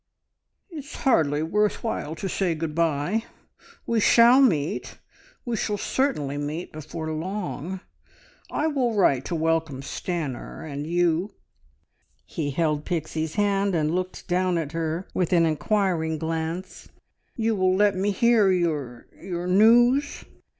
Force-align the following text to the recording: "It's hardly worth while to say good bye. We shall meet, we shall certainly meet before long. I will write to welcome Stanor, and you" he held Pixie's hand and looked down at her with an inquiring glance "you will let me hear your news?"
"It's 0.71 0.95
hardly 0.95 1.43
worth 1.43 1.83
while 1.83 2.15
to 2.15 2.27
say 2.27 2.55
good 2.55 2.73
bye. 2.73 3.25
We 3.85 3.99
shall 3.99 4.41
meet, 4.41 4.97
we 5.45 5.55
shall 5.55 5.77
certainly 5.77 6.39
meet 6.39 6.71
before 6.73 7.11
long. 7.11 7.81
I 8.49 8.65
will 8.65 8.95
write 8.95 9.25
to 9.25 9.35
welcome 9.35 9.81
Stanor, 9.83 10.63
and 10.65 10.87
you" 10.87 11.35
he 12.35 12.49
held 12.49 12.83
Pixie's 12.83 13.35
hand 13.35 13.75
and 13.75 13.93
looked 13.93 14.27
down 14.27 14.57
at 14.57 14.71
her 14.71 15.07
with 15.13 15.31
an 15.33 15.45
inquiring 15.45 16.17
glance 16.17 16.89
"you 17.35 17.55
will 17.55 17.75
let 17.75 17.95
me 17.95 18.09
hear 18.09 18.49
your 18.51 19.05
news?" 19.45 20.23